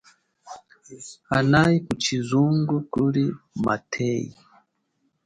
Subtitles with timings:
[1.29, 3.23] Hanayi kushizungu kuli
[3.63, 4.37] mathenyi.